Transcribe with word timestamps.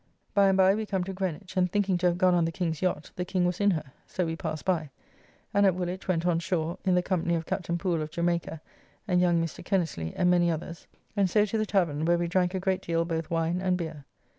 By 0.33 0.47
and 0.47 0.57
by 0.57 0.73
we 0.73 0.87
come 0.87 1.03
to 1.03 1.13
Greenwich, 1.13 1.55
and 1.55 1.71
thinking 1.71 1.95
to 1.99 2.07
have 2.07 2.17
gone 2.17 2.33
on 2.33 2.45
the 2.45 2.51
King's 2.51 2.81
yacht, 2.81 3.11
the 3.17 3.23
King 3.23 3.45
was 3.45 3.59
in 3.61 3.69
her, 3.69 3.91
so 4.07 4.25
we 4.25 4.35
passed 4.35 4.65
by, 4.65 4.89
and 5.53 5.63
at 5.63 5.75
Woolwich 5.75 6.07
went 6.07 6.25
on 6.25 6.39
shore, 6.39 6.79
in 6.83 6.95
the 6.95 7.03
company 7.03 7.35
of 7.35 7.45
Captain 7.45 7.77
Poole 7.77 8.01
of 8.01 8.09
Jamaica 8.09 8.61
and 9.07 9.21
young 9.21 9.39
Mr. 9.45 9.63
Kennersley, 9.63 10.11
and 10.15 10.31
many 10.31 10.49
others, 10.49 10.87
and 11.15 11.29
so 11.29 11.45
to 11.45 11.55
the 11.55 11.67
tavern 11.67 12.05
where 12.05 12.17
we 12.17 12.27
drank 12.27 12.55
a 12.55 12.59
great 12.59 12.81
deal 12.81 13.05
both 13.05 13.29
wine 13.29 13.61
and 13.61 13.77
beer. 13.77 14.03